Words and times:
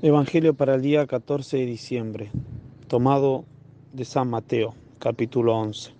Evangelio 0.00 0.54
para 0.54 0.76
el 0.76 0.82
día 0.82 1.04
14 1.08 1.56
de 1.56 1.66
diciembre, 1.66 2.30
tomado 2.86 3.46
de 3.92 4.04
San 4.04 4.30
Mateo, 4.30 4.76
capítulo 5.00 5.56
11. 5.56 5.90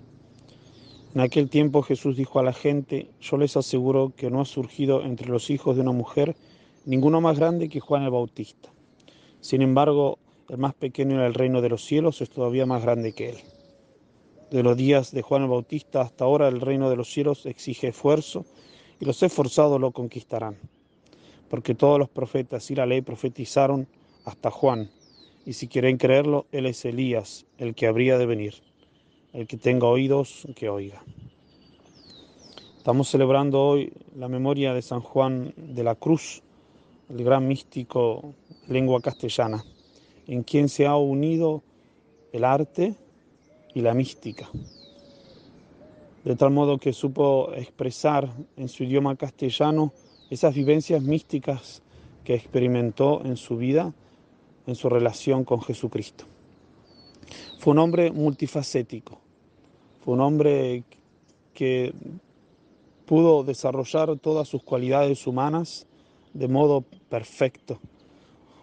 En 1.16 1.20
aquel 1.20 1.50
tiempo 1.50 1.82
Jesús 1.82 2.16
dijo 2.16 2.38
a 2.38 2.44
la 2.44 2.52
gente, 2.52 3.10
yo 3.20 3.36
les 3.38 3.56
aseguro 3.56 4.12
que 4.16 4.30
no 4.30 4.40
ha 4.40 4.44
surgido 4.44 5.02
entre 5.02 5.28
los 5.28 5.50
hijos 5.50 5.74
de 5.74 5.82
una 5.82 5.90
mujer 5.90 6.36
ninguno 6.86 7.20
más 7.20 7.40
grande 7.40 7.68
que 7.68 7.80
Juan 7.80 8.04
el 8.04 8.10
Bautista. 8.10 8.68
Sin 9.40 9.62
embargo, 9.62 10.20
el 10.48 10.58
más 10.58 10.74
pequeño 10.74 11.16
en 11.16 11.22
el 11.22 11.34
reino 11.34 11.60
de 11.60 11.70
los 11.70 11.84
cielos 11.84 12.20
es 12.20 12.30
todavía 12.30 12.66
más 12.66 12.84
grande 12.84 13.14
que 13.14 13.30
él. 13.30 13.38
De 14.52 14.62
los 14.62 14.76
días 14.76 15.10
de 15.10 15.22
Juan 15.22 15.42
el 15.42 15.48
Bautista 15.48 16.02
hasta 16.02 16.24
ahora 16.24 16.46
el 16.46 16.60
reino 16.60 16.88
de 16.88 16.94
los 16.94 17.10
cielos 17.10 17.46
exige 17.46 17.88
esfuerzo 17.88 18.46
y 19.00 19.06
los 19.06 19.20
esforzados 19.24 19.80
lo 19.80 19.90
conquistarán 19.90 20.56
porque 21.48 21.74
todos 21.74 21.98
los 21.98 22.08
profetas 22.08 22.70
y 22.70 22.74
la 22.74 22.86
ley 22.86 23.00
profetizaron 23.02 23.86
hasta 24.24 24.50
Juan, 24.50 24.90
y 25.46 25.54
si 25.54 25.66
quieren 25.66 25.96
creerlo, 25.96 26.46
él 26.52 26.66
es 26.66 26.84
Elías, 26.84 27.46
el 27.56 27.74
que 27.74 27.86
habría 27.86 28.18
de 28.18 28.26
venir. 28.26 28.54
El 29.32 29.46
que 29.46 29.56
tenga 29.56 29.86
oídos, 29.86 30.46
que 30.54 30.68
oiga. 30.68 31.02
Estamos 32.76 33.08
celebrando 33.08 33.62
hoy 33.62 33.92
la 34.14 34.28
memoria 34.28 34.74
de 34.74 34.82
San 34.82 35.00
Juan 35.00 35.54
de 35.56 35.84
la 35.84 35.94
Cruz, 35.94 36.42
el 37.08 37.24
gran 37.24 37.46
místico 37.48 38.34
lengua 38.66 39.00
castellana, 39.00 39.64
en 40.26 40.42
quien 40.42 40.68
se 40.68 40.86
ha 40.86 40.96
unido 40.96 41.62
el 42.32 42.44
arte 42.44 42.94
y 43.74 43.80
la 43.80 43.94
mística, 43.94 44.48
de 46.24 46.36
tal 46.36 46.50
modo 46.50 46.78
que 46.78 46.92
supo 46.92 47.52
expresar 47.54 48.28
en 48.56 48.68
su 48.68 48.84
idioma 48.84 49.16
castellano 49.16 49.92
esas 50.30 50.54
vivencias 50.54 51.02
místicas 51.02 51.82
que 52.24 52.34
experimentó 52.34 53.22
en 53.24 53.36
su 53.36 53.56
vida, 53.56 53.94
en 54.66 54.74
su 54.74 54.88
relación 54.88 55.44
con 55.44 55.62
Jesucristo. 55.62 56.24
Fue 57.58 57.72
un 57.72 57.78
hombre 57.78 58.12
multifacético, 58.12 59.18
fue 60.04 60.14
un 60.14 60.20
hombre 60.20 60.84
que 61.54 61.92
pudo 63.06 63.42
desarrollar 63.42 64.16
todas 64.18 64.46
sus 64.48 64.62
cualidades 64.62 65.26
humanas 65.26 65.86
de 66.34 66.48
modo 66.48 66.82
perfecto, 67.08 67.80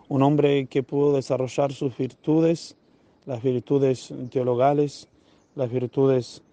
un 0.08 0.22
hombre 0.22 0.68
que 0.68 0.84
pudo 0.84 1.16
desarrollar 1.16 1.74
sus 1.74 1.98
virtudes, 1.98 2.78
las 3.26 3.42
virtudes 3.42 4.14
teologales, 4.30 5.10
las 5.56 5.72
virtudes 5.72 6.44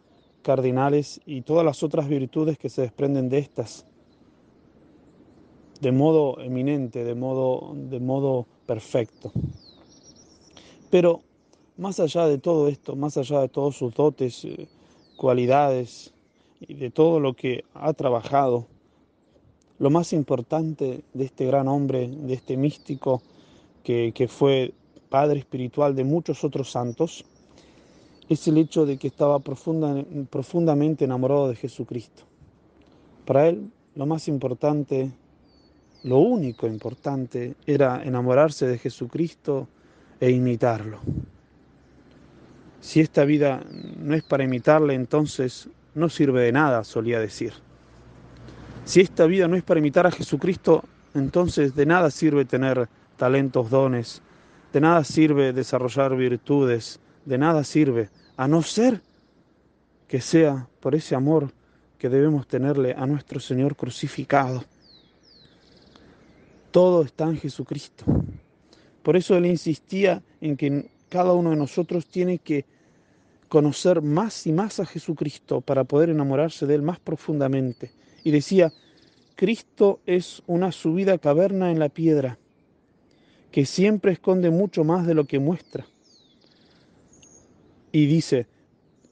cardinales 0.42 1.20
y 1.26 1.42
todas 1.42 1.64
las 1.64 1.82
otras 1.82 2.08
virtudes 2.08 2.58
que 2.58 2.70
se 2.70 2.82
desprenden 2.82 3.28
de 3.28 3.38
estas 3.38 3.86
de 5.82 5.90
modo 5.90 6.40
eminente, 6.40 7.02
de 7.02 7.16
modo, 7.16 7.74
de 7.74 7.98
modo 7.98 8.46
perfecto. 8.66 9.32
Pero 10.90 11.22
más 11.76 11.98
allá 11.98 12.28
de 12.28 12.38
todo 12.38 12.68
esto, 12.68 12.94
más 12.94 13.16
allá 13.16 13.40
de 13.40 13.48
todos 13.48 13.78
sus 13.78 13.92
dotes, 13.92 14.44
eh, 14.44 14.68
cualidades 15.16 16.12
y 16.60 16.74
de 16.74 16.90
todo 16.90 17.18
lo 17.18 17.34
que 17.34 17.64
ha 17.74 17.92
trabajado, 17.94 18.68
lo 19.80 19.90
más 19.90 20.12
importante 20.12 21.02
de 21.12 21.24
este 21.24 21.46
gran 21.46 21.66
hombre, 21.66 22.06
de 22.06 22.34
este 22.34 22.56
místico 22.56 23.20
que, 23.82 24.12
que 24.14 24.28
fue 24.28 24.72
padre 25.08 25.40
espiritual 25.40 25.96
de 25.96 26.04
muchos 26.04 26.44
otros 26.44 26.70
santos, 26.70 27.24
es 28.28 28.46
el 28.46 28.56
hecho 28.56 28.86
de 28.86 28.98
que 28.98 29.08
estaba 29.08 29.40
profunda, 29.40 30.04
profundamente 30.30 31.06
enamorado 31.06 31.48
de 31.48 31.56
Jesucristo. 31.56 32.22
Para 33.24 33.48
él, 33.48 33.68
lo 33.96 34.06
más 34.06 34.28
importante 34.28 35.10
lo 36.04 36.18
único 36.18 36.66
importante 36.66 37.54
era 37.66 38.02
enamorarse 38.02 38.66
de 38.66 38.78
Jesucristo 38.78 39.68
e 40.20 40.30
imitarlo. 40.30 41.00
Si 42.80 43.00
esta 43.00 43.24
vida 43.24 43.62
no 43.98 44.14
es 44.14 44.22
para 44.22 44.42
imitarle, 44.42 44.94
entonces 44.94 45.68
no 45.94 46.08
sirve 46.08 46.42
de 46.42 46.52
nada, 46.52 46.82
solía 46.84 47.20
decir. 47.20 47.52
Si 48.84 49.00
esta 49.00 49.26
vida 49.26 49.46
no 49.46 49.56
es 49.56 49.62
para 49.62 49.78
imitar 49.78 50.06
a 50.06 50.10
Jesucristo, 50.10 50.84
entonces 51.14 51.76
de 51.76 51.86
nada 51.86 52.10
sirve 52.10 52.44
tener 52.44 52.88
talentos, 53.16 53.70
dones, 53.70 54.22
de 54.72 54.80
nada 54.80 55.04
sirve 55.04 55.52
desarrollar 55.52 56.16
virtudes, 56.16 56.98
de 57.24 57.38
nada 57.38 57.62
sirve, 57.62 58.08
a 58.36 58.48
no 58.48 58.62
ser 58.62 59.00
que 60.08 60.20
sea 60.20 60.66
por 60.80 60.94
ese 60.94 61.14
amor 61.14 61.52
que 61.98 62.08
debemos 62.08 62.48
tenerle 62.48 62.94
a 62.98 63.06
nuestro 63.06 63.38
Señor 63.38 63.76
crucificado. 63.76 64.64
Todo 66.72 67.02
está 67.02 67.24
en 67.24 67.36
Jesucristo. 67.36 68.04
Por 69.02 69.16
eso 69.16 69.36
él 69.36 69.46
insistía 69.46 70.22
en 70.40 70.56
que 70.56 70.90
cada 71.08 71.34
uno 71.34 71.50
de 71.50 71.56
nosotros 71.56 72.06
tiene 72.06 72.38
que 72.38 72.64
conocer 73.48 74.00
más 74.00 74.46
y 74.46 74.52
más 74.52 74.80
a 74.80 74.86
Jesucristo 74.86 75.60
para 75.60 75.84
poder 75.84 76.08
enamorarse 76.08 76.66
de 76.66 76.74
él 76.74 76.82
más 76.82 76.98
profundamente. 76.98 77.92
Y 78.24 78.30
decía, 78.30 78.72
Cristo 79.36 80.00
es 80.06 80.42
una 80.46 80.72
subida 80.72 81.18
caverna 81.18 81.70
en 81.70 81.78
la 81.78 81.90
piedra 81.90 82.38
que 83.50 83.66
siempre 83.66 84.12
esconde 84.12 84.50
mucho 84.50 84.84
más 84.84 85.06
de 85.06 85.12
lo 85.12 85.26
que 85.26 85.38
muestra. 85.38 85.86
Y 87.92 88.06
dice, 88.06 88.46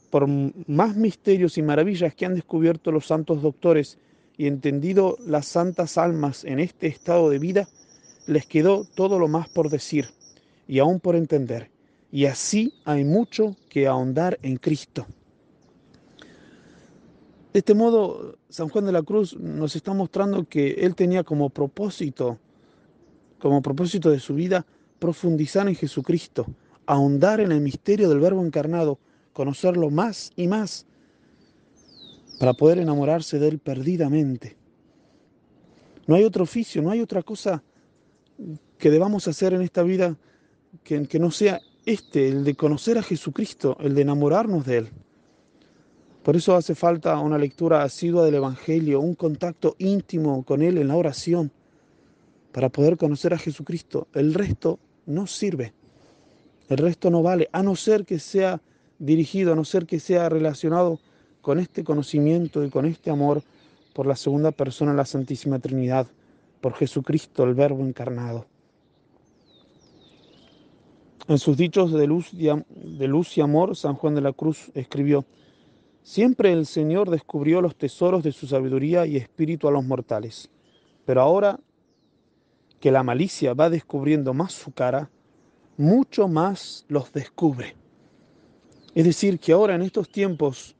por 0.08 0.26
más 0.26 0.96
misterios 0.96 1.58
y 1.58 1.62
maravillas 1.62 2.14
que 2.14 2.24
han 2.24 2.34
descubierto 2.34 2.90
los 2.90 3.06
santos 3.06 3.42
doctores 3.42 3.98
y 4.40 4.46
entendido 4.46 5.18
las 5.26 5.44
santas 5.44 5.98
almas 5.98 6.44
en 6.44 6.60
este 6.60 6.86
estado 6.86 7.28
de 7.28 7.38
vida, 7.38 7.68
les 8.26 8.46
quedó 8.46 8.86
todo 8.94 9.18
lo 9.18 9.28
más 9.28 9.50
por 9.50 9.68
decir 9.68 10.06
y 10.66 10.78
aún 10.78 10.98
por 10.98 11.14
entender. 11.14 11.70
Y 12.10 12.24
así 12.24 12.72
hay 12.86 13.04
mucho 13.04 13.54
que 13.68 13.86
ahondar 13.86 14.38
en 14.40 14.56
Cristo. 14.56 15.06
De 17.52 17.58
este 17.58 17.74
modo, 17.74 18.38
San 18.48 18.70
Juan 18.70 18.86
de 18.86 18.92
la 18.92 19.02
Cruz 19.02 19.36
nos 19.36 19.76
está 19.76 19.92
mostrando 19.92 20.48
que 20.48 20.70
él 20.70 20.94
tenía 20.94 21.22
como 21.22 21.50
propósito, 21.50 22.38
como 23.40 23.60
propósito 23.60 24.08
de 24.08 24.20
su 24.20 24.34
vida, 24.34 24.64
profundizar 24.98 25.68
en 25.68 25.74
Jesucristo, 25.74 26.46
ahondar 26.86 27.40
en 27.40 27.52
el 27.52 27.60
misterio 27.60 28.08
del 28.08 28.20
Verbo 28.20 28.42
encarnado, 28.42 28.98
conocerlo 29.34 29.90
más 29.90 30.32
y 30.34 30.48
más, 30.48 30.86
para 32.40 32.54
poder 32.54 32.78
enamorarse 32.78 33.38
de 33.38 33.48
Él 33.48 33.58
perdidamente. 33.58 34.56
No 36.06 36.14
hay 36.14 36.24
otro 36.24 36.44
oficio, 36.44 36.80
no 36.80 36.90
hay 36.90 37.02
otra 37.02 37.22
cosa 37.22 37.62
que 38.78 38.90
debamos 38.90 39.28
hacer 39.28 39.52
en 39.52 39.60
esta 39.60 39.82
vida 39.82 40.16
que, 40.82 41.06
que 41.06 41.18
no 41.18 41.30
sea 41.30 41.60
este, 41.84 42.28
el 42.28 42.42
de 42.44 42.54
conocer 42.54 42.96
a 42.96 43.02
Jesucristo, 43.02 43.76
el 43.78 43.94
de 43.94 44.00
enamorarnos 44.00 44.64
de 44.64 44.78
Él. 44.78 44.88
Por 46.22 46.34
eso 46.34 46.56
hace 46.56 46.74
falta 46.74 47.18
una 47.18 47.36
lectura 47.36 47.82
asidua 47.82 48.24
del 48.24 48.36
Evangelio, 48.36 49.00
un 49.00 49.16
contacto 49.16 49.76
íntimo 49.76 50.42
con 50.42 50.62
Él 50.62 50.78
en 50.78 50.88
la 50.88 50.96
oración, 50.96 51.52
para 52.52 52.70
poder 52.70 52.96
conocer 52.96 53.34
a 53.34 53.38
Jesucristo. 53.38 54.08
El 54.14 54.32
resto 54.32 54.78
no 55.04 55.26
sirve, 55.26 55.74
el 56.70 56.78
resto 56.78 57.10
no 57.10 57.22
vale, 57.22 57.50
a 57.52 57.62
no 57.62 57.76
ser 57.76 58.06
que 58.06 58.18
sea 58.18 58.62
dirigido, 58.98 59.52
a 59.52 59.56
no 59.56 59.66
ser 59.66 59.84
que 59.84 60.00
sea 60.00 60.30
relacionado 60.30 61.00
con 61.40 61.58
este 61.58 61.84
conocimiento 61.84 62.64
y 62.64 62.70
con 62.70 62.86
este 62.86 63.10
amor 63.10 63.42
por 63.92 64.06
la 64.06 64.16
segunda 64.16 64.52
persona 64.52 64.92
de 64.92 64.98
la 64.98 65.04
Santísima 65.04 65.58
Trinidad, 65.58 66.06
por 66.60 66.74
Jesucristo, 66.74 67.44
el 67.44 67.54
Verbo 67.54 67.84
encarnado. 67.84 68.46
En 71.28 71.38
sus 71.38 71.56
dichos 71.56 71.92
de 71.92 72.06
luz, 72.06 72.30
de 72.32 73.08
luz 73.08 73.38
y 73.38 73.40
amor, 73.40 73.76
San 73.76 73.94
Juan 73.94 74.14
de 74.14 74.20
la 74.20 74.32
Cruz 74.32 74.70
escribió, 74.74 75.24
Siempre 76.02 76.52
el 76.52 76.66
Señor 76.66 77.10
descubrió 77.10 77.60
los 77.60 77.76
tesoros 77.76 78.22
de 78.22 78.32
su 78.32 78.46
sabiduría 78.46 79.06
y 79.06 79.16
espíritu 79.16 79.68
a 79.68 79.70
los 79.70 79.84
mortales, 79.84 80.50
pero 81.04 81.20
ahora 81.20 81.60
que 82.80 82.90
la 82.90 83.02
malicia 83.02 83.52
va 83.54 83.68
descubriendo 83.68 84.32
más 84.32 84.52
su 84.52 84.72
cara, 84.72 85.10
mucho 85.76 86.26
más 86.26 86.84
los 86.88 87.12
descubre. 87.12 87.76
Es 88.94 89.04
decir, 89.04 89.38
que 89.38 89.52
ahora 89.52 89.74
en 89.74 89.82
estos 89.82 90.08
tiempos 90.08 90.74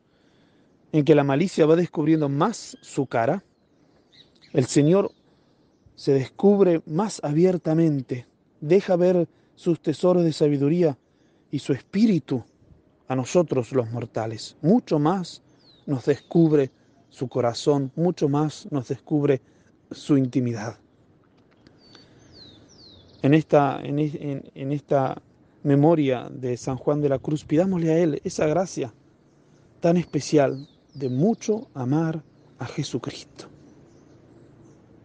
en 0.92 1.04
que 1.04 1.14
la 1.14 1.24
malicia 1.24 1.66
va 1.66 1.76
descubriendo 1.76 2.28
más 2.28 2.76
su 2.80 3.06
cara, 3.06 3.44
el 4.52 4.66
Señor 4.66 5.12
se 5.94 6.12
descubre 6.12 6.82
más 6.86 7.20
abiertamente, 7.22 8.26
deja 8.60 8.96
ver 8.96 9.28
sus 9.54 9.80
tesoros 9.80 10.24
de 10.24 10.32
sabiduría 10.32 10.98
y 11.50 11.58
su 11.58 11.72
espíritu 11.72 12.42
a 13.06 13.14
nosotros 13.14 13.72
los 13.72 13.90
mortales. 13.90 14.56
Mucho 14.62 14.98
más 14.98 15.42
nos 15.86 16.06
descubre 16.06 16.70
su 17.10 17.28
corazón, 17.28 17.92
mucho 17.96 18.28
más 18.28 18.66
nos 18.70 18.88
descubre 18.88 19.40
su 19.90 20.16
intimidad. 20.16 20.78
En 23.22 23.34
esta, 23.34 23.80
en, 23.82 23.98
en 23.98 24.72
esta 24.72 25.20
memoria 25.62 26.28
de 26.30 26.56
San 26.56 26.76
Juan 26.76 27.02
de 27.02 27.10
la 27.10 27.18
Cruz, 27.18 27.44
pidámosle 27.44 27.90
a 27.92 27.98
Él 27.98 28.20
esa 28.24 28.46
gracia 28.46 28.94
tan 29.80 29.96
especial 29.96 30.68
de 30.94 31.08
mucho 31.08 31.68
amar 31.74 32.22
a 32.58 32.66
Jesucristo. 32.66 33.46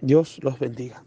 Dios 0.02 0.40
los 0.44 0.60
bendiga. 0.60 1.04